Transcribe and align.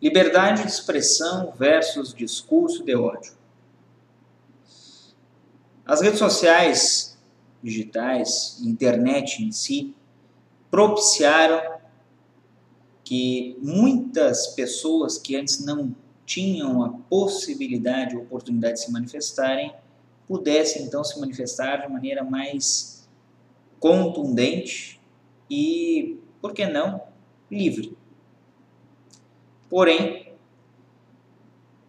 Liberdade 0.00 0.62
de 0.62 0.68
expressão 0.68 1.52
versus 1.58 2.14
discurso 2.14 2.84
de 2.84 2.94
ódio. 2.94 3.32
As 5.84 6.00
redes 6.00 6.18
sociais 6.18 7.18
digitais, 7.62 8.60
internet 8.62 9.42
em 9.42 9.50
si, 9.50 9.94
propiciaram 10.70 11.78
que 13.02 13.56
muitas 13.60 14.48
pessoas 14.48 15.18
que 15.18 15.34
antes 15.34 15.64
não 15.64 15.96
tinham 16.26 16.84
a 16.84 16.90
possibilidade, 16.90 18.14
a 18.14 18.18
oportunidade 18.18 18.74
de 18.74 18.80
se 18.84 18.92
manifestarem, 18.92 19.74
pudessem 20.28 20.82
então 20.82 21.02
se 21.02 21.18
manifestar 21.18 21.78
de 21.78 21.92
maneira 21.92 22.22
mais 22.22 23.08
contundente 23.80 25.00
e, 25.50 26.18
por 26.40 26.52
que 26.52 26.66
não, 26.66 27.02
livre. 27.50 27.96
Porém, 29.68 30.32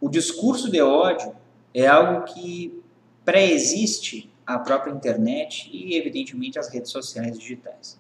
o 0.02 0.10
discurso 0.10 0.70
de 0.70 0.82
ódio 0.82 1.36
é 1.74 1.88
algo 1.88 2.26
que 2.34 2.82
pré-existe 3.24 4.32
à 4.46 4.58
própria 4.58 4.92
internet 4.92 5.70
e, 5.72 5.96
evidentemente, 5.96 6.58
às 6.58 6.70
redes 6.70 6.92
sociais 6.92 7.38
digitais. 7.38 8.00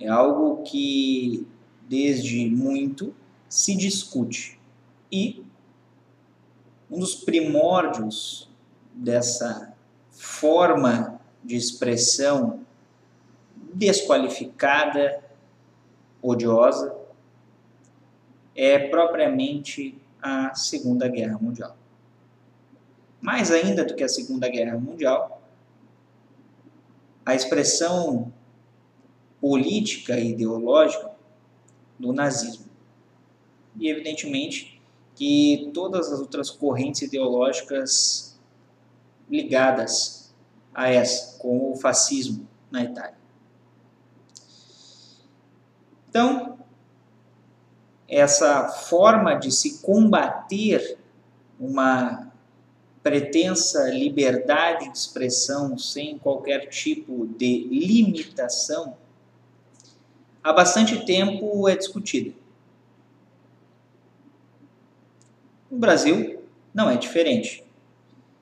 É 0.00 0.08
algo 0.08 0.62
que, 0.62 1.46
desde 1.88 2.48
muito, 2.48 3.14
se 3.48 3.74
discute. 3.74 4.58
E 5.10 5.44
um 6.90 6.98
dos 6.98 7.14
primórdios 7.14 8.48
dessa 8.92 9.74
forma 10.10 11.20
de 11.44 11.56
expressão 11.56 12.60
desqualificada, 13.74 15.22
odiosa, 16.22 17.05
é 18.56 18.78
propriamente 18.88 19.96
a 20.20 20.54
Segunda 20.54 21.06
Guerra 21.08 21.38
Mundial. 21.38 21.76
Mais 23.20 23.50
ainda 23.50 23.84
do 23.84 23.94
que 23.94 24.02
a 24.02 24.08
Segunda 24.08 24.48
Guerra 24.48 24.78
Mundial, 24.78 25.42
a 27.24 27.34
expressão 27.34 28.32
política 29.40 30.18
e 30.18 30.30
ideológica 30.30 31.10
do 31.98 32.12
nazismo. 32.12 32.66
E, 33.78 33.88
evidentemente, 33.88 34.80
que 35.14 35.70
todas 35.74 36.12
as 36.12 36.20
outras 36.20 36.50
correntes 36.50 37.02
ideológicas 37.02 38.38
ligadas 39.28 40.34
a 40.74 40.88
essa, 40.88 41.38
como 41.38 41.72
o 41.72 41.76
fascismo 41.76 42.46
na 42.70 42.84
Itália. 42.84 43.16
Então, 46.08 46.55
essa 48.08 48.68
forma 48.68 49.34
de 49.34 49.50
se 49.50 49.78
combater 49.78 50.98
uma 51.58 52.32
pretensa 53.02 53.88
liberdade 53.90 54.90
de 54.90 54.98
expressão 54.98 55.78
sem 55.78 56.18
qualquer 56.18 56.68
tipo 56.68 57.26
de 57.26 57.68
limitação, 57.70 58.96
há 60.42 60.52
bastante 60.52 61.04
tempo 61.04 61.68
é 61.68 61.76
discutida. 61.76 62.34
No 65.70 65.78
Brasil 65.78 66.42
não 66.74 66.90
é 66.90 66.96
diferente. 66.96 67.64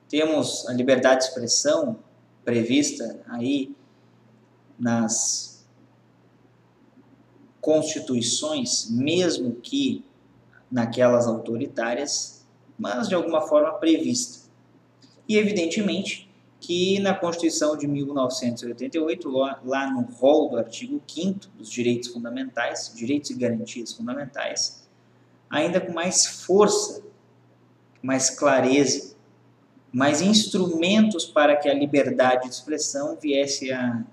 Temos 0.09 0.67
a 0.67 0.73
liberdade 0.73 1.21
de 1.21 1.25
expressão 1.27 1.97
prevista 2.43 3.19
aí 3.27 3.75
nas 4.77 5.54
constituições, 7.65 8.87
mesmo 8.91 9.55
que 9.55 10.05
naquelas 10.71 11.25
autoritárias, 11.25 12.45
mas 12.77 13.09
de 13.09 13.15
alguma 13.15 13.41
forma 13.41 13.73
prevista. 13.73 14.47
E 15.27 15.35
evidentemente 15.35 16.29
que 16.59 16.99
na 16.99 17.15
Constituição 17.15 17.75
de 17.75 17.87
1988, 17.87 19.29
lá 19.29 19.91
no 19.91 20.01
rol 20.01 20.49
do 20.49 20.57
artigo 20.57 21.01
5 21.07 21.47
dos 21.57 21.71
direitos 21.71 22.09
fundamentais, 22.09 22.93
direitos 22.95 23.31
e 23.31 23.33
garantias 23.33 23.93
fundamentais, 23.93 24.87
ainda 25.49 25.81
com 25.81 25.91
mais 25.91 26.25
força, 26.27 27.03
mais 27.99 28.29
clareza, 28.29 29.15
mais 29.91 30.21
instrumentos 30.21 31.25
para 31.25 31.55
que 31.55 31.67
a 31.67 31.73
liberdade 31.73 32.43
de 32.43 32.53
expressão 32.53 33.17
viesse 33.19 33.71
a 33.71 34.03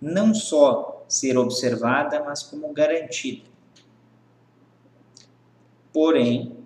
não 0.00 0.32
só 0.34 1.01
ser 1.12 1.36
observada, 1.36 2.22
mas 2.24 2.42
como 2.42 2.72
garantida. 2.72 3.46
Porém, 5.92 6.56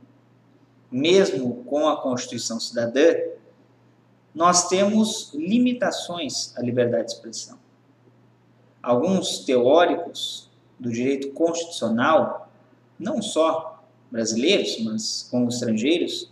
mesmo 0.90 1.64
com 1.64 1.88
a 1.88 2.00
Constituição 2.00 2.60
Cidadã, 2.60 3.12
nós 4.32 4.68
temos 4.68 5.32
limitações 5.34 6.56
à 6.56 6.62
liberdade 6.62 7.06
de 7.06 7.14
expressão. 7.14 7.58
Alguns 8.80 9.40
teóricos 9.40 10.48
do 10.78 10.92
direito 10.92 11.32
constitucional, 11.32 12.48
não 12.96 13.20
só 13.20 13.84
brasileiros, 14.12 14.78
mas 14.84 15.26
como 15.28 15.48
estrangeiros, 15.48 16.30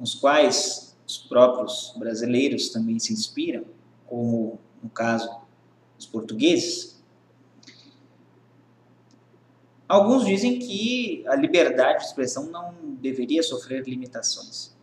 nos 0.00 0.14
quais 0.14 0.96
os 1.06 1.18
próprios 1.18 1.92
brasileiros 1.98 2.70
também 2.70 2.98
se 2.98 3.12
inspiram, 3.12 3.64
como 4.06 4.58
no 4.82 4.88
caso 4.88 5.47
os 5.98 6.06
portugueses. 6.06 6.98
Alguns 9.88 10.24
dizem 10.26 10.58
que 10.58 11.24
a 11.26 11.34
liberdade 11.34 12.00
de 12.00 12.04
expressão 12.06 12.46
não 12.46 12.74
deveria 13.00 13.42
sofrer 13.42 13.82
limitações. 13.88 14.76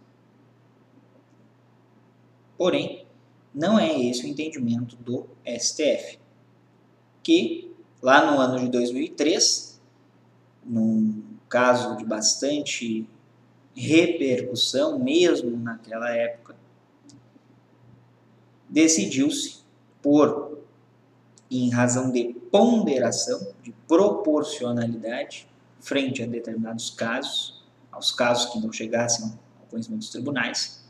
Porém, 2.58 3.06
não 3.53 3.80
é 3.80 4.00
esse 4.02 4.26
o 4.26 4.28
entendimento 4.28 4.96
do 4.98 5.28
STF, 5.46 6.20
que 7.22 7.72
lá 8.02 8.32
no 8.32 8.40
ano 8.40 8.59
de 8.59 8.70
2003, 8.70 9.80
num 10.66 11.24
caso 11.47 11.97
de 11.97 12.06
bastante 12.06 13.08
repercussão, 13.76 14.97
mesmo 15.00 15.56
naquela 15.58 16.09
época, 16.09 16.56
decidiu-se 18.70 19.59
por 20.02 20.65
em 21.63 21.69
razão 21.69 22.11
de 22.11 22.33
ponderação, 22.51 23.53
de 23.61 23.71
proporcionalidade, 23.88 25.47
frente 25.79 26.23
a 26.23 26.25
determinados 26.25 26.89
casos, 26.89 27.63
aos 27.91 28.11
casos 28.11 28.51
que 28.51 28.59
não 28.59 28.71
chegassem 28.71 29.25
ao 29.59 29.67
conhecimento 29.67 29.99
dos 29.99 30.09
tribunais, 30.09 30.83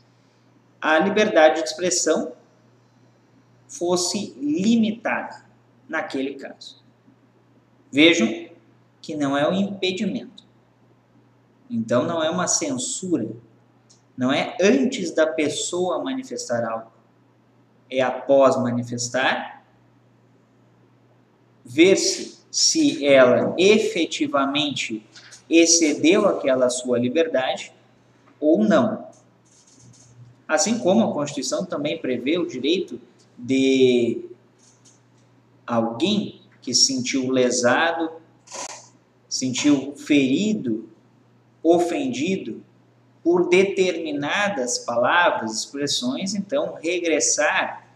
a 0.80 0.98
liberdade 0.98 1.62
de 1.62 1.68
expressão 1.68 2.32
fosse 3.68 4.34
limitada 4.40 5.44
naquele 5.88 6.34
caso. 6.34 6.82
Vejam 7.90 8.48
que 9.00 9.14
não 9.14 9.36
é 9.36 9.48
um 9.48 9.52
impedimento. 9.52 10.44
Então 11.70 12.04
não 12.04 12.22
é 12.22 12.30
uma 12.30 12.46
censura. 12.46 13.28
Não 14.16 14.32
é 14.32 14.56
antes 14.60 15.12
da 15.12 15.26
pessoa 15.26 16.02
manifestar 16.02 16.64
algo. 16.64 16.90
É 17.90 18.00
após 18.00 18.56
manifestar 18.56 19.55
ver-se 21.66 22.38
se 22.48 23.04
ela 23.04 23.54
efetivamente 23.58 25.04
excedeu 25.50 26.26
aquela 26.26 26.70
sua 26.70 26.98
liberdade 26.98 27.72
ou 28.40 28.62
não. 28.62 29.04
Assim 30.46 30.78
como 30.78 31.04
a 31.04 31.12
Constituição 31.12 31.66
também 31.66 31.98
prevê 31.98 32.38
o 32.38 32.46
direito 32.46 33.00
de 33.36 34.24
alguém 35.66 36.40
que 36.62 36.72
sentiu 36.72 37.30
lesado, 37.30 38.10
sentiu 39.28 39.94
ferido, 39.96 40.88
ofendido 41.62 42.62
por 43.24 43.48
determinadas 43.48 44.78
palavras, 44.78 45.52
expressões, 45.58 46.34
então 46.34 46.74
regressar 46.80 47.88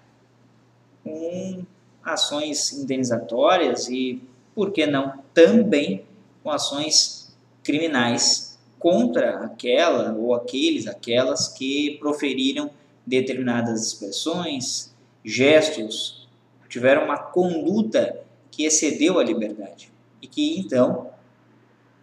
com 1.04 1.64
ações 2.04 2.72
indenizatórias 2.72 3.88
e, 3.88 4.22
por 4.54 4.72
que 4.72 4.86
não, 4.86 5.22
também 5.34 6.04
com 6.42 6.50
ações 6.50 7.36
criminais 7.62 8.58
contra 8.78 9.44
aquela 9.44 10.14
ou 10.14 10.34
aqueles, 10.34 10.86
aquelas 10.86 11.48
que 11.48 11.98
proferiram 12.00 12.70
determinadas 13.06 13.86
expressões, 13.86 14.94
gestos, 15.24 16.28
tiveram 16.68 17.04
uma 17.04 17.18
conduta 17.18 18.22
que 18.50 18.64
excedeu 18.64 19.18
a 19.18 19.24
liberdade 19.24 19.92
e 20.22 20.26
que 20.26 20.58
então 20.58 21.10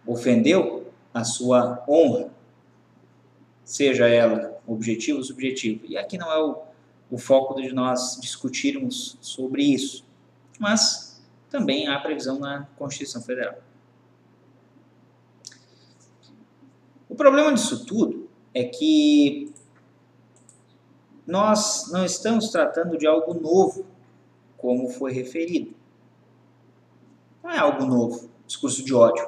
ofendeu 0.06 0.90
a 1.12 1.24
sua 1.24 1.84
honra, 1.88 2.30
seja 3.64 4.06
ela 4.06 4.58
objetivo 4.66 5.18
ou 5.18 5.24
subjetivo. 5.24 5.84
E 5.86 5.96
aqui 5.96 6.16
não 6.16 6.30
é 6.30 6.38
o, 6.38 6.58
o 7.10 7.18
foco 7.18 7.60
de 7.60 7.72
nós 7.72 8.18
discutirmos 8.20 9.16
sobre 9.20 9.62
isso, 9.62 10.04
mas 10.58 11.22
também 11.50 11.88
há 11.88 11.98
previsão 11.98 12.38
na 12.38 12.66
Constituição 12.76 13.22
Federal. 13.22 13.58
O 17.08 17.14
problema 17.14 17.52
disso 17.52 17.86
tudo 17.86 18.28
é 18.54 18.64
que 18.64 19.52
nós 21.26 21.90
não 21.90 22.04
estamos 22.04 22.50
tratando 22.50 22.96
de 22.96 23.06
algo 23.06 23.34
novo, 23.34 23.86
como 24.56 24.88
foi 24.88 25.12
referido. 25.12 25.74
Não 27.42 27.50
é 27.50 27.58
algo 27.58 27.84
novo, 27.86 28.28
discurso 28.46 28.84
de 28.84 28.94
ódio. 28.94 29.26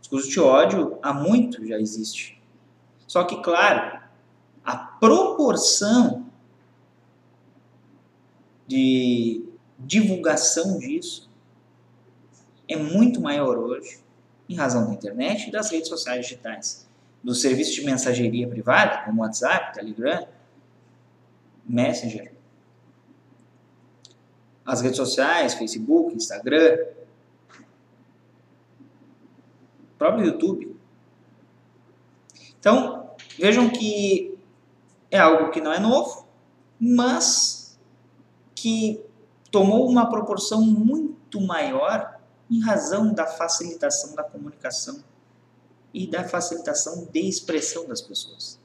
discurso 0.00 0.28
de 0.28 0.40
ódio 0.40 0.98
há 1.02 1.12
muito 1.12 1.66
já 1.66 1.78
existe. 1.78 2.40
Só 3.06 3.24
que, 3.24 3.42
claro, 3.42 4.00
a 4.64 4.76
proporção 4.76 6.29
de 8.70 9.44
divulgação 9.76 10.78
disso 10.78 11.28
é 12.68 12.76
muito 12.76 13.20
maior 13.20 13.58
hoje, 13.58 13.98
em 14.48 14.54
razão 14.54 14.86
da 14.86 14.94
internet 14.94 15.48
e 15.48 15.50
das 15.50 15.70
redes 15.70 15.88
sociais 15.88 16.24
digitais. 16.26 16.88
Dos 17.20 17.40
serviços 17.40 17.74
de 17.74 17.84
mensageria 17.84 18.46
privada, 18.46 19.04
como 19.04 19.22
WhatsApp, 19.22 19.74
Telegram, 19.74 20.24
Messenger, 21.66 22.32
as 24.64 24.80
redes 24.80 24.96
sociais, 24.96 25.54
Facebook, 25.54 26.14
Instagram, 26.14 26.78
próprio 29.98 30.26
YouTube. 30.26 30.76
Então, 32.60 33.10
vejam 33.36 33.68
que 33.68 34.38
é 35.10 35.18
algo 35.18 35.50
que 35.50 35.60
não 35.60 35.72
é 35.72 35.80
novo, 35.80 36.24
mas 36.78 37.59
que 38.60 39.02
tomou 39.50 39.88
uma 39.88 40.10
proporção 40.10 40.60
muito 40.60 41.40
maior 41.40 42.20
em 42.50 42.60
razão 42.60 43.14
da 43.14 43.26
facilitação 43.26 44.14
da 44.14 44.22
comunicação 44.22 45.02
e 45.94 46.06
da 46.06 46.28
facilitação 46.28 47.08
de 47.10 47.20
expressão 47.20 47.88
das 47.88 48.02
pessoas. 48.02 48.60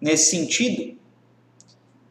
Nesse 0.00 0.30
sentido, 0.30 0.98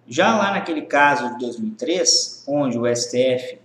já 0.07 0.37
lá 0.37 0.51
naquele 0.51 0.83
caso 0.83 1.33
de 1.33 1.39
2003, 1.39 2.43
onde 2.47 2.77
o 2.77 2.85
STF 2.95 3.59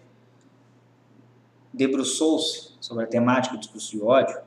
debruçou-se 1.71 2.73
sobre 2.81 3.05
a 3.05 3.07
temática 3.07 3.57
do 3.57 3.61
discurso 3.61 3.91
de 3.91 4.03
ódio, 4.03 4.41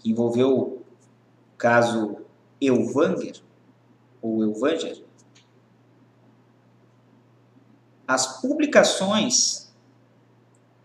que 0.00 0.10
envolveu 0.10 0.58
o 0.58 0.82
caso 1.56 2.16
Elvanger, 2.60 3.40
ou 4.20 4.42
Elvanger, 4.42 5.04
as 8.08 8.40
publicações, 8.40 9.70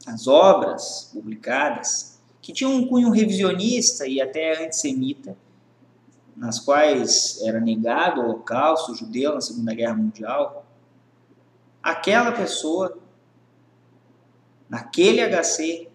as 0.06 0.28
obras 0.28 1.10
publicadas, 1.14 2.20
que 2.42 2.52
tinham 2.52 2.76
um 2.76 2.86
cunho 2.86 3.10
revisionista 3.10 4.06
e 4.06 4.20
até 4.20 4.66
antissemita, 4.66 5.38
nas 6.36 6.60
quais 6.60 7.42
era 7.42 7.62
negado 7.62 8.20
o 8.20 8.26
holocausto 8.26 8.94
judeu 8.94 9.36
na 9.36 9.40
Segunda 9.40 9.74
Guerra 9.74 9.94
Mundial, 9.94 10.66
aquela 11.82 12.34
pessoa, 12.34 12.98
naquele 14.70 15.22
HC, 15.22 15.88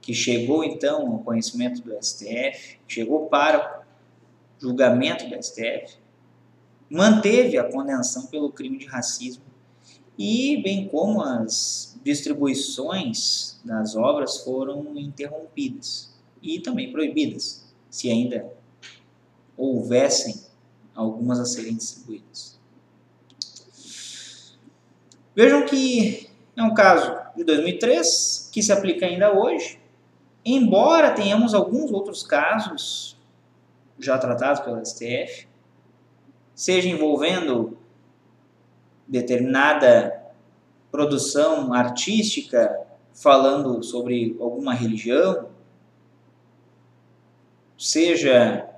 que 0.00 0.14
chegou 0.14 0.62
então 0.62 1.14
ao 1.14 1.18
conhecimento 1.18 1.82
do 1.82 1.92
STF, 2.00 2.78
chegou 2.86 3.26
para 3.26 3.84
o 4.56 4.62
julgamento 4.62 5.28
do 5.28 5.42
STF, 5.42 5.98
manteve 6.88 7.58
a 7.58 7.64
condenação 7.64 8.26
pelo 8.26 8.52
crime 8.52 8.78
de 8.78 8.86
racismo 8.86 9.47
e 10.18 10.60
bem 10.62 10.88
como 10.88 11.22
as 11.22 11.96
distribuições 12.02 13.60
das 13.64 13.94
obras 13.94 14.38
foram 14.38 14.98
interrompidas 14.98 16.12
e 16.42 16.58
também 16.58 16.90
proibidas, 16.90 17.64
se 17.88 18.10
ainda 18.10 18.52
houvessem 19.56 20.42
algumas 20.94 21.38
a 21.38 21.44
serem 21.44 21.76
distribuídas. 21.76 22.58
Vejam 25.36 25.64
que 25.64 26.28
é 26.56 26.62
um 26.62 26.74
caso 26.74 27.16
de 27.36 27.44
2003 27.44 28.50
que 28.52 28.60
se 28.60 28.72
aplica 28.72 29.06
ainda 29.06 29.32
hoje, 29.32 29.78
embora 30.44 31.12
tenhamos 31.12 31.54
alguns 31.54 31.92
outros 31.92 32.24
casos 32.24 33.16
já 34.00 34.18
tratados 34.18 34.60
pelo 34.60 34.84
STF, 34.84 35.46
seja 36.54 36.88
envolvendo 36.88 37.78
determinada 39.08 40.22
produção 40.90 41.72
artística 41.72 42.86
falando 43.12 43.82
sobre 43.82 44.36
alguma 44.40 44.74
religião, 44.74 45.48
seja 47.76 48.68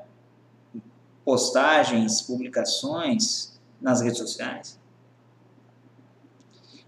postagens, 1.25 2.23
publicações 2.23 3.61
nas 3.81 4.01
redes 4.01 4.19
sociais. 4.19 4.79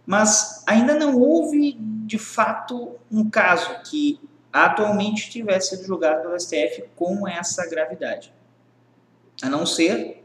Mas 0.07 0.65
ainda 0.67 0.95
não 0.95 1.19
houve, 1.19 1.73
de 1.73 2.19
fato, 2.19 2.97
um 3.11 3.29
caso 3.29 3.83
que 3.83 4.21
atualmente 4.53 5.31
tivesse 5.31 5.77
sido 5.77 5.87
julgado 5.87 6.23
pelo 6.23 6.39
STF 6.39 6.85
com 6.97 7.27
essa 7.27 7.69
gravidade. 7.69 8.33
A 9.43 9.49
não 9.49 9.65
ser, 9.65 10.25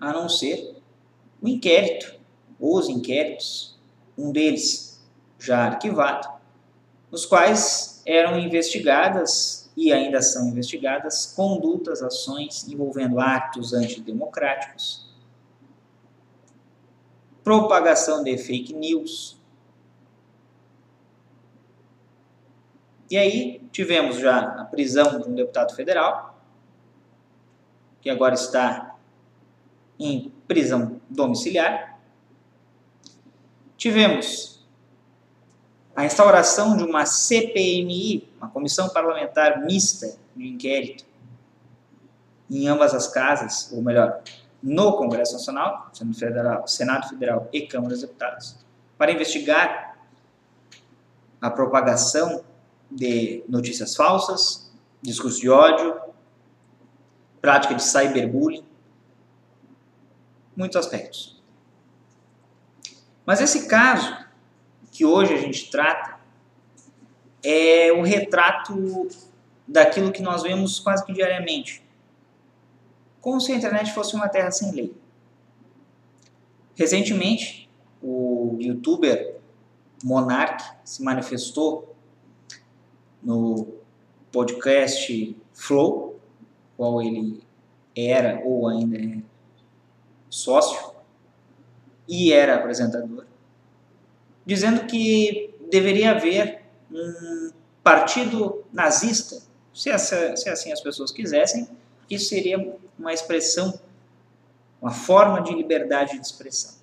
a 0.00 0.12
não 0.12 0.28
ser 0.28 0.79
o 1.42 1.48
inquérito, 1.48 2.18
os 2.58 2.88
inquéritos, 2.88 3.78
um 4.16 4.30
deles 4.30 5.00
já 5.38 5.66
arquivado, 5.66 6.28
nos 7.10 7.24
quais 7.24 8.02
eram 8.06 8.38
investigadas 8.38 9.70
e 9.76 9.92
ainda 9.92 10.20
são 10.20 10.48
investigadas 10.48 11.26
condutas, 11.34 12.02
ações 12.02 12.68
envolvendo 12.68 13.18
atos 13.18 13.72
antidemocráticos, 13.72 15.08
propagação 17.42 18.22
de 18.22 18.36
fake 18.36 18.74
news. 18.74 19.40
E 23.10 23.16
aí 23.16 23.62
tivemos 23.72 24.18
já 24.18 24.38
a 24.38 24.64
prisão 24.64 25.20
de 25.20 25.28
um 25.28 25.34
deputado 25.34 25.74
federal, 25.74 26.38
que 28.00 28.10
agora 28.10 28.34
está 28.34 28.96
em 29.98 30.30
prisão 30.46 30.99
domiciliar. 31.10 31.98
Tivemos 33.76 34.64
a 35.94 36.04
instauração 36.04 36.76
de 36.76 36.84
uma 36.84 37.04
CPMI, 37.04 38.28
uma 38.38 38.48
comissão 38.48 38.88
parlamentar 38.88 39.60
mista 39.64 40.16
de 40.36 40.46
inquérito, 40.46 41.04
em 42.50 42.68
ambas 42.68 42.94
as 42.94 43.08
casas, 43.08 43.70
ou 43.72 43.82
melhor, 43.82 44.22
no 44.62 44.96
Congresso 44.96 45.32
Nacional, 45.34 45.90
Federal, 46.14 46.66
Senado 46.66 47.08
Federal 47.08 47.48
e 47.52 47.62
Câmara 47.62 47.90
dos 47.90 48.02
Deputados, 48.02 48.56
para 48.96 49.12
investigar 49.12 49.98
a 51.40 51.50
propagação 51.50 52.44
de 52.90 53.42
notícias 53.48 53.96
falsas, 53.96 54.70
discurso 55.00 55.40
de 55.40 55.48
ódio, 55.48 55.98
prática 57.40 57.74
de 57.74 57.82
cyberbullying, 57.82 58.64
muitos 60.60 60.76
aspectos. 60.76 61.40
Mas 63.24 63.40
esse 63.40 63.66
caso 63.66 64.14
que 64.92 65.06
hoje 65.06 65.32
a 65.32 65.38
gente 65.38 65.70
trata 65.70 66.20
é 67.42 67.90
o 67.90 68.02
retrato 68.02 69.08
daquilo 69.66 70.12
que 70.12 70.20
nós 70.20 70.42
vemos 70.42 70.78
quase 70.78 71.04
que 71.06 71.14
diariamente. 71.14 71.82
Como 73.22 73.40
se 73.40 73.52
a 73.52 73.56
internet 73.56 73.92
fosse 73.94 74.14
uma 74.14 74.28
terra 74.28 74.50
sem 74.50 74.70
lei. 74.72 74.94
Recentemente, 76.74 77.70
o 78.02 78.58
youtuber 78.60 79.36
Monark 80.04 80.62
se 80.84 81.02
manifestou 81.02 81.96
no 83.22 83.68
podcast 84.30 85.36
Flow, 85.54 86.18
qual 86.76 87.00
ele 87.00 87.42
era 87.96 88.42
ou 88.44 88.68
ainda 88.68 88.96
é 88.96 89.22
sócio 90.30 90.94
e 92.08 92.32
era 92.32 92.56
apresentador 92.56 93.24
dizendo 94.50 94.86
que 94.86 95.54
deveria 95.70 96.10
haver 96.10 96.64
um 96.90 97.52
partido 97.84 98.64
nazista, 98.72 99.40
se, 99.72 99.90
essa, 99.90 100.36
se 100.36 100.48
assim 100.48 100.72
as 100.72 100.80
pessoas 100.80 101.12
quisessem, 101.12 101.68
isso 102.10 102.28
seria 102.28 102.76
uma 102.98 103.12
expressão, 103.12 103.78
uma 104.82 104.90
forma 104.90 105.40
de 105.40 105.54
liberdade 105.54 106.18
de 106.18 106.26
expressão. 106.26 106.74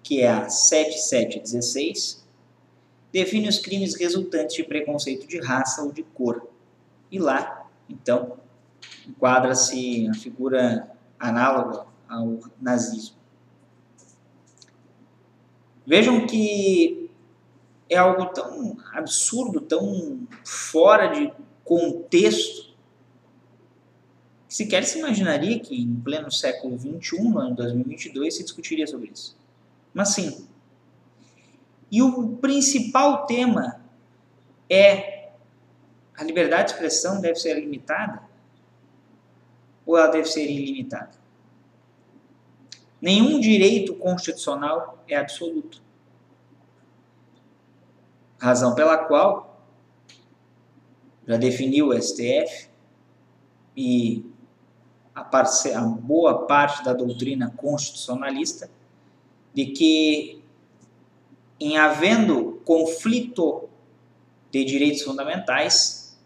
que 0.00 0.20
é 0.20 0.30
a 0.30 0.48
7716, 0.48 2.24
define 3.12 3.48
os 3.48 3.58
crimes 3.58 3.96
resultantes 3.96 4.54
de 4.54 4.62
preconceito 4.62 5.26
de 5.26 5.40
raça 5.40 5.82
ou 5.82 5.90
de 5.90 6.04
cor. 6.04 6.48
E 7.10 7.18
lá, 7.18 7.66
então, 7.90 8.36
enquadra-se 9.08 10.06
a 10.08 10.14
figura 10.14 10.88
análoga 11.18 11.84
ao 12.08 12.38
nazismo. 12.60 13.16
Vejam 15.84 16.28
que 16.28 17.01
é 17.92 17.96
algo 17.98 18.26
tão 18.26 18.76
absurdo, 18.92 19.60
tão 19.60 20.26
fora 20.44 21.08
de 21.08 21.32
contexto, 21.64 22.72
que 24.48 24.54
sequer 24.54 24.84
se 24.84 24.98
imaginaria 24.98 25.58
que 25.60 25.80
em 25.80 25.94
pleno 25.96 26.30
século 26.30 26.78
XXI, 26.78 27.22
no 27.22 27.38
ano 27.38 27.54
2022, 27.56 28.34
se 28.34 28.42
discutiria 28.42 28.86
sobre 28.86 29.10
isso. 29.12 29.36
Mas 29.92 30.10
sim. 30.10 30.46
E 31.90 32.02
o 32.02 32.36
principal 32.36 33.26
tema 33.26 33.80
é 34.68 35.30
a 36.16 36.24
liberdade 36.24 36.68
de 36.68 36.72
expressão 36.72 37.20
deve 37.20 37.36
ser 37.36 37.54
limitada 37.54 38.22
ou 39.84 39.98
ela 39.98 40.08
deve 40.08 40.28
ser 40.28 40.48
ilimitada? 40.48 41.10
Nenhum 43.00 43.40
direito 43.40 43.94
constitucional 43.94 45.02
é 45.08 45.16
absoluto. 45.16 45.82
Razão 48.42 48.74
pela 48.74 48.98
qual 48.98 49.56
já 51.28 51.36
definiu 51.36 51.90
o 51.90 52.02
STF 52.02 52.68
e 53.76 54.26
a, 55.14 55.20
a 55.20 55.80
boa 55.82 56.44
parte 56.44 56.82
da 56.82 56.92
doutrina 56.92 57.52
constitucionalista 57.56 58.68
de 59.54 59.66
que, 59.66 60.42
em 61.60 61.78
havendo 61.78 62.60
conflito 62.64 63.68
de 64.50 64.64
direitos 64.64 65.02
fundamentais, 65.02 66.18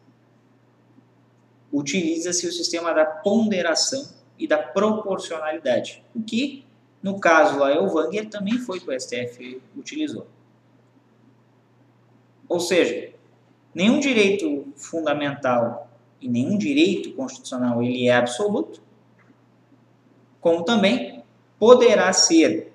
utiliza-se 1.70 2.46
o 2.46 2.52
sistema 2.52 2.94
da 2.94 3.04
ponderação 3.04 4.08
e 4.38 4.48
da 4.48 4.56
proporcionalidade, 4.56 6.02
o 6.14 6.22
que, 6.22 6.64
no 7.02 7.20
caso 7.20 7.58
lá, 7.58 7.70
Elvanger 7.74 8.30
também 8.30 8.56
foi 8.56 8.80
que 8.80 8.88
o 8.88 8.98
STF 8.98 9.60
utilizou. 9.76 10.26
Ou 12.48 12.60
seja, 12.60 13.12
nenhum 13.74 13.98
direito 14.00 14.66
fundamental 14.76 15.90
e 16.20 16.28
nenhum 16.28 16.56
direito 16.56 17.12
constitucional 17.12 17.82
ele 17.82 18.06
é 18.06 18.14
absoluto, 18.14 18.80
como 20.40 20.64
também 20.64 21.22
poderá 21.58 22.12
ser 22.12 22.72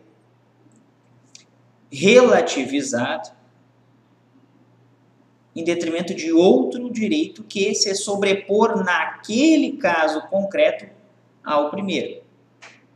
relativizado 1.91 3.31
em 5.55 5.63
detrimento 5.63 6.13
de 6.13 6.31
outro 6.31 6.89
direito 6.89 7.43
que 7.43 7.73
se 7.75 7.93
sobrepor 7.93 8.83
naquele 8.83 9.73
caso 9.73 10.21
concreto 10.27 10.85
ao 11.43 11.69
primeiro. 11.69 12.21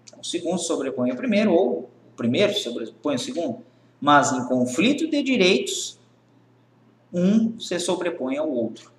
Então, 0.06 0.20
o 0.22 0.24
segundo 0.24 0.58
sobrepõe 0.60 1.12
ao 1.12 1.18
primeiro, 1.18 1.54
ou 1.54 1.90
o 2.14 2.16
primeiro 2.16 2.54
sobrepõe 2.54 3.16
ao 3.16 3.20
segundo. 3.20 3.66
Mas 4.00 4.32
em 4.32 4.46
conflito 4.46 5.08
de 5.08 5.22
direitos, 5.22 6.00
um 7.16 7.60
se 7.60 7.80
sobrepõe 7.80 8.38
ao 8.38 8.50
outro. 8.50 8.92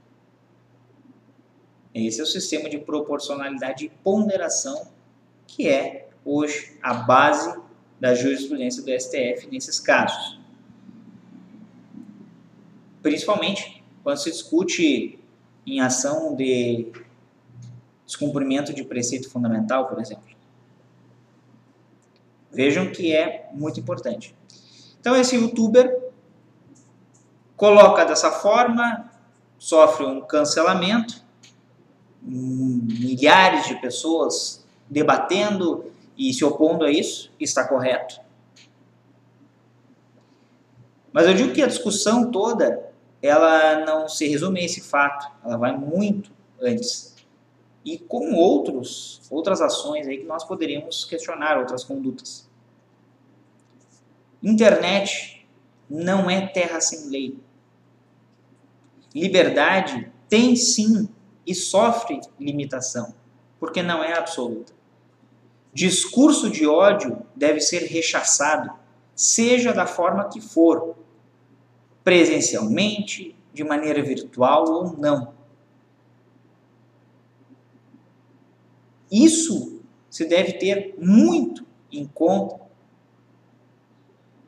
Esse 1.94 2.20
é 2.20 2.22
o 2.24 2.26
sistema 2.26 2.68
de 2.68 2.78
proporcionalidade 2.78 3.84
e 3.84 3.88
ponderação 3.88 4.88
que 5.46 5.68
é 5.68 6.08
hoje 6.24 6.76
a 6.82 6.92
base 6.92 7.56
da 8.00 8.14
jurisprudência 8.14 8.82
do 8.82 8.90
STF 8.90 9.48
nesses 9.50 9.78
casos 9.78 10.36
principalmente 13.06 13.84
quando 14.02 14.16
se 14.16 14.32
discute 14.32 15.16
em 15.64 15.80
ação 15.80 16.34
de 16.34 16.90
descumprimento 18.04 18.74
de 18.74 18.82
preceito 18.82 19.30
fundamental, 19.30 19.86
por 19.86 20.00
exemplo. 20.00 20.24
Vejam 22.50 22.90
que 22.90 23.14
é 23.14 23.48
muito 23.52 23.78
importante. 23.78 24.34
Então, 24.98 25.14
esse 25.14 25.36
youtuber 25.36 26.05
coloca 27.56 28.04
dessa 28.04 28.30
forma, 28.30 29.10
sofre 29.58 30.04
um 30.04 30.20
cancelamento, 30.20 31.24
milhares 32.22 33.66
de 33.66 33.76
pessoas 33.76 34.66
debatendo 34.88 35.92
e 36.16 36.32
se 36.32 36.44
opondo 36.44 36.84
a 36.84 36.90
isso, 36.90 37.32
está 37.38 37.66
correto. 37.66 38.20
Mas 41.12 41.26
eu 41.26 41.34
digo 41.34 41.52
que 41.52 41.62
a 41.62 41.66
discussão 41.66 42.30
toda 42.30 42.86
ela 43.22 43.84
não 43.84 44.08
se 44.08 44.28
resume 44.28 44.60
a 44.60 44.64
esse 44.64 44.80
fato, 44.80 45.26
ela 45.44 45.56
vai 45.56 45.76
muito 45.76 46.30
antes. 46.60 47.14
E 47.84 47.98
com 47.98 48.34
outros, 48.34 49.22
outras 49.30 49.60
ações 49.60 50.06
aí 50.06 50.18
que 50.18 50.24
nós 50.24 50.44
poderíamos 50.44 51.04
questionar, 51.04 51.58
outras 51.58 51.84
condutas. 51.84 52.48
Internet 54.42 55.46
não 55.88 56.28
é 56.28 56.46
terra 56.46 56.80
sem 56.80 57.08
lei. 57.08 57.38
Liberdade 59.16 60.12
tem 60.28 60.54
sim 60.54 61.08
e 61.46 61.54
sofre 61.54 62.20
limitação, 62.38 63.14
porque 63.58 63.82
não 63.82 64.04
é 64.04 64.12
absoluta. 64.12 64.74
Discurso 65.72 66.50
de 66.50 66.66
ódio 66.66 67.24
deve 67.34 67.62
ser 67.62 67.84
rechaçado, 67.84 68.70
seja 69.14 69.72
da 69.72 69.86
forma 69.86 70.28
que 70.28 70.38
for, 70.38 70.96
presencialmente, 72.04 73.34
de 73.54 73.64
maneira 73.64 74.02
virtual 74.02 74.70
ou 74.70 74.92
não. 74.98 75.32
Isso 79.10 79.80
se 80.10 80.26
deve 80.28 80.52
ter 80.52 80.94
muito 80.98 81.64
em 81.90 82.06
conta 82.06 82.60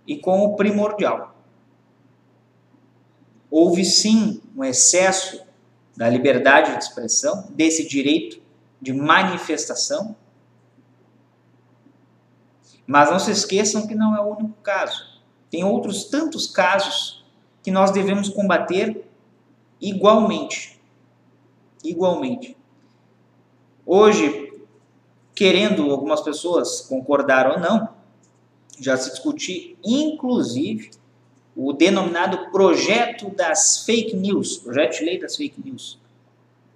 e 0.06 0.18
como 0.18 0.56
primordial. 0.56 1.34
Houve 3.50 3.82
sim 3.82 4.42
um 4.59 4.65
excesso 4.65 5.41
da 5.97 6.09
liberdade 6.09 6.77
de 6.77 6.83
expressão, 6.83 7.47
desse 7.50 7.87
direito 7.87 8.43
de 8.81 8.93
manifestação, 8.93 10.17
mas 12.85 13.09
não 13.09 13.21
se 13.21 13.31
esqueçam 13.31 13.87
que 13.87 13.95
não 13.95 14.17
é 14.17 14.21
o 14.21 14.35
único 14.35 14.55
caso. 14.62 15.21
Tem 15.49 15.62
outros 15.62 16.05
tantos 16.05 16.49
casos 16.49 17.25
que 17.62 17.71
nós 17.71 17.93
devemos 17.93 18.29
combater 18.29 19.09
igualmente. 19.81 20.81
Igualmente. 21.85 22.57
Hoje, 23.87 24.61
querendo 25.35 25.88
algumas 25.91 26.21
pessoas 26.21 26.81
concordar 26.81 27.49
ou 27.53 27.61
não, 27.61 27.91
já 28.81 28.97
se 28.97 29.11
discutir, 29.11 29.79
inclusive, 29.85 30.91
o 31.59 31.73
denominado 31.73 32.50
projeto 32.50 33.29
das 33.31 33.85
fake 33.85 34.17
news, 34.17 34.57
projeto 34.57 34.99
de 34.99 35.05
lei 35.05 35.19
das 35.19 35.37
fake 35.37 35.61
news, 35.62 35.99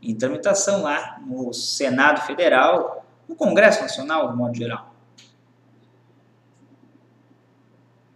em 0.03 0.15
tramitação 0.15 0.83
lá 0.83 1.21
no 1.25 1.55
Senado 1.55 2.27
Federal, 2.27 3.07
no 3.29 3.37
Congresso 3.37 3.81
Nacional, 3.81 4.31
de 4.31 4.37
modo 4.37 4.55
geral. 4.55 4.93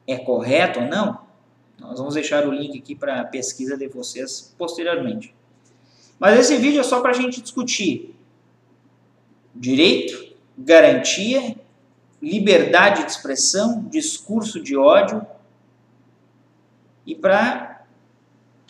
é 0.06 0.16
correto 0.16 0.80
ou 0.80 0.86
não, 0.86 1.18
nós 1.78 1.98
vamos 1.98 2.14
deixar 2.14 2.46
o 2.46 2.52
link 2.52 2.78
aqui 2.78 2.94
para 2.94 3.20
a 3.20 3.24
pesquisa 3.24 3.76
de 3.76 3.88
vocês 3.88 4.54
posteriormente. 4.56 5.34
Mas 6.18 6.38
esse 6.38 6.56
vídeo 6.56 6.80
é 6.80 6.84
só 6.84 7.00
para 7.00 7.10
a 7.10 7.14
gente 7.14 7.42
discutir 7.42 8.14
direito, 9.54 10.34
garantia, 10.56 11.56
liberdade 12.22 13.04
de 13.04 13.10
expressão, 13.10 13.84
discurso 13.84 14.62
de 14.62 14.76
ódio 14.76 15.26
e 17.06 17.14
para 17.14 17.86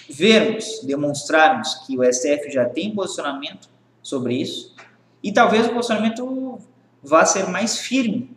vermos, 0.08 0.80
demonstrarmos 0.84 1.74
que 1.86 1.98
o 1.98 2.04
STF 2.04 2.50
já 2.50 2.68
tem 2.68 2.94
posicionamento 2.94 3.68
sobre 4.02 4.34
isso 4.34 4.74
e 5.22 5.32
talvez 5.32 5.66
o 5.66 5.72
posicionamento 5.72 6.58
vá 7.02 7.24
ser 7.24 7.48
mais 7.48 7.78
firme 7.78 8.36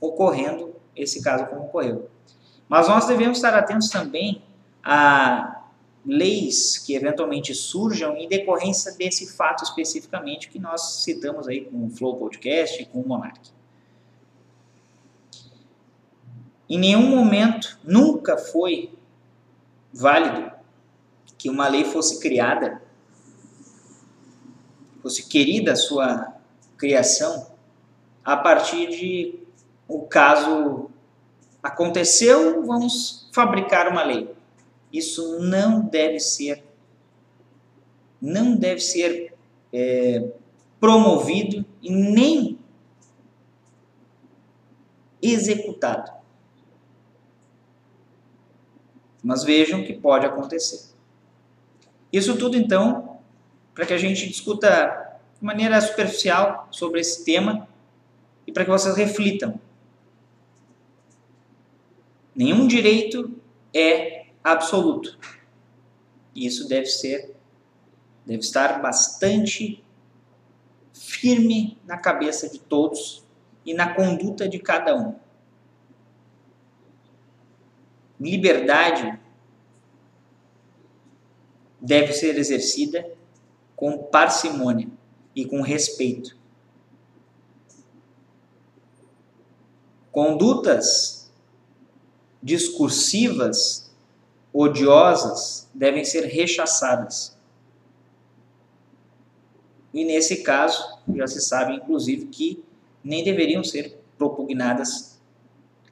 ocorrendo 0.00 0.74
esse 0.94 1.22
caso 1.22 1.46
como 1.46 1.62
ocorreu. 1.62 2.08
Mas 2.68 2.88
nós 2.88 3.06
devemos 3.06 3.38
estar 3.38 3.54
atentos 3.54 3.88
também 3.88 4.42
a 4.82 5.62
leis 6.04 6.78
que 6.78 6.94
eventualmente 6.94 7.54
surjam 7.54 8.16
em 8.16 8.28
decorrência 8.28 8.92
desse 8.92 9.34
fato 9.34 9.64
especificamente 9.64 10.50
que 10.50 10.58
nós 10.58 11.02
citamos 11.02 11.48
aí 11.48 11.62
com 11.62 11.86
o 11.86 11.90
Flow 11.90 12.16
Podcast 12.16 12.82
e 12.82 12.86
com 12.86 13.00
o 13.00 13.08
Monarch. 13.08 13.53
Em 16.68 16.78
nenhum 16.78 17.08
momento, 17.08 17.78
nunca 17.84 18.38
foi 18.38 18.92
válido 19.92 20.50
que 21.36 21.50
uma 21.50 21.68
lei 21.68 21.84
fosse 21.84 22.20
criada, 22.20 22.80
fosse 25.02 25.28
querida 25.28 25.72
a 25.72 25.76
sua 25.76 26.34
criação, 26.78 27.52
a 28.24 28.36
partir 28.36 28.88
de 28.88 29.38
o 29.86 30.02
caso 30.06 30.90
aconteceu, 31.62 32.64
vamos 32.64 33.28
fabricar 33.32 33.88
uma 33.88 34.02
lei. 34.02 34.34
Isso 34.90 35.40
não 35.40 35.82
deve 35.82 36.18
ser, 36.18 36.64
não 38.20 38.56
deve 38.56 38.80
ser 38.80 39.34
é, 39.72 40.30
promovido 40.80 41.64
e 41.82 41.90
nem 41.90 42.58
executado. 45.20 46.23
Mas 49.24 49.42
vejam 49.42 49.82
que 49.82 49.94
pode 49.94 50.26
acontecer. 50.26 50.92
Isso 52.12 52.36
tudo, 52.36 52.56
então, 52.56 53.18
para 53.74 53.86
que 53.86 53.94
a 53.94 53.98
gente 53.98 54.28
discuta 54.28 55.18
de 55.40 55.44
maneira 55.44 55.80
superficial 55.80 56.68
sobre 56.70 57.00
esse 57.00 57.24
tema 57.24 57.66
e 58.46 58.52
para 58.52 58.64
que 58.64 58.70
vocês 58.70 58.96
reflitam. 58.96 59.58
Nenhum 62.36 62.66
direito 62.66 63.34
é 63.72 64.26
absoluto. 64.42 65.18
E 66.34 66.46
isso 66.46 66.68
deve 66.68 66.86
ser, 66.86 67.34
deve 68.26 68.40
estar 68.40 68.82
bastante 68.82 69.82
firme 70.92 71.78
na 71.86 71.96
cabeça 71.96 72.48
de 72.48 72.58
todos 72.58 73.24
e 73.64 73.72
na 73.72 73.94
conduta 73.94 74.48
de 74.48 74.58
cada 74.58 74.94
um. 74.94 75.23
Liberdade 78.24 79.20
deve 81.78 82.14
ser 82.14 82.38
exercida 82.38 83.06
com 83.76 83.98
parcimônia 83.98 84.88
e 85.36 85.44
com 85.44 85.60
respeito. 85.60 86.34
Condutas 90.10 91.30
discursivas 92.42 93.92
odiosas 94.54 95.68
devem 95.74 96.02
ser 96.02 96.24
rechaçadas. 96.24 97.36
E 99.92 100.02
nesse 100.02 100.42
caso, 100.42 100.98
já 101.14 101.26
se 101.26 101.42
sabe 101.42 101.74
inclusive 101.74 102.28
que 102.28 102.64
nem 103.02 103.22
deveriam 103.22 103.62
ser 103.62 104.02
propugnadas, 104.16 105.20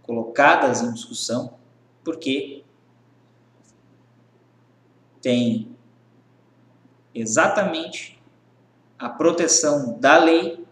colocadas 0.03 0.81
em 0.81 0.95
discussão, 0.95 1.61
porque 2.05 2.65
tem 5.21 5.77
exatamente 7.15 8.21
a 8.99 9.09
proteção 9.09 9.99
da 9.99 10.19
lei 10.19 10.65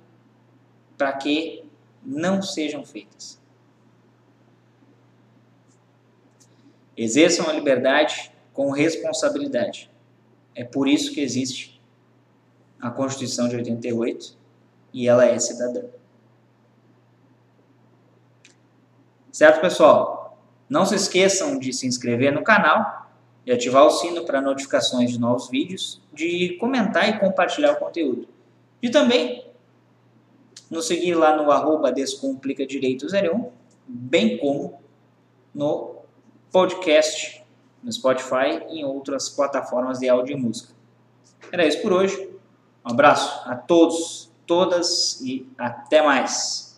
para 0.97 1.13
que 1.13 1.65
não 2.03 2.43
sejam 2.43 2.85
feitas. 2.85 3.41
Exerçam 6.97 7.49
a 7.49 7.53
liberdade 7.53 8.33
com 8.53 8.71
responsabilidade. 8.71 9.91
É 10.55 10.65
por 10.65 10.87
isso 10.87 11.13
que 11.13 11.21
existe 11.21 11.81
a 12.81 12.91
Constituição 12.91 13.49
de 13.49 13.57
88 13.57 14.37
e 14.93 15.09
ela 15.09 15.25
é 15.25 15.39
cidadã. 15.39 15.85
Certo, 19.33 19.61
pessoal? 19.61 20.20
Não 20.71 20.87
se 20.87 20.95
esqueçam 20.95 21.59
de 21.59 21.73
se 21.73 21.89
inscrever 21.89 22.33
no 22.33 22.45
canal, 22.45 23.11
de 23.45 23.51
ativar 23.51 23.85
o 23.85 23.91
sino 23.91 24.25
para 24.25 24.41
notificações 24.41 25.11
de 25.11 25.19
novos 25.19 25.49
vídeos, 25.49 26.01
de 26.13 26.57
comentar 26.61 27.09
e 27.09 27.19
compartilhar 27.19 27.73
o 27.73 27.77
conteúdo. 27.77 28.29
E 28.81 28.89
também 28.89 29.45
nos 30.71 30.87
seguir 30.87 31.17
lá 31.17 31.37
no 31.37 31.51
arroba 31.51 31.91
Descomplica 31.91 32.65
Direito 32.65 33.07
01, 33.07 33.51
bem 33.89 34.39
como 34.39 34.81
no 35.53 35.97
podcast 36.53 37.45
no 37.83 37.93
Spotify 37.93 38.63
e 38.69 38.81
em 38.81 38.85
outras 38.85 39.29
plataformas 39.29 39.99
de 39.99 40.09
áudio 40.09 40.37
e 40.37 40.41
música. 40.41 40.73
Era 41.51 41.67
isso 41.67 41.83
por 41.83 41.93
hoje. 41.93 42.31
Um 42.87 42.93
abraço 42.93 43.49
a 43.49 43.57
todos, 43.57 44.31
todas 44.47 45.21
e 45.21 45.47
até 45.59 46.01
mais. 46.03 46.70